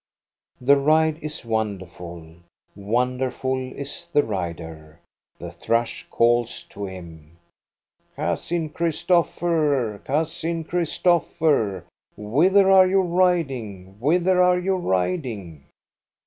The 0.59 0.77
ride 0.77 1.19
is 1.21 1.45
wonderful; 1.45 2.37
wonderful 2.75 3.71
is 3.73 4.07
the 4.11 4.23
rider. 4.23 4.99
The 5.37 5.51
thrush 5.51 6.07
calls 6.09 6.63
to 6.71 6.85
him:— 6.87 7.37
"Cousin 8.15 8.69
Christopher, 8.69 10.01
Cousin 10.03 10.63
Christopher, 10.63 11.85
whither 12.17 12.71
are 12.71 12.87
you 12.87 13.01
riding? 13.01 13.97
Whither 13.99 14.41
are 14.41 14.57
you 14.57 14.75
riding?" 14.77 15.65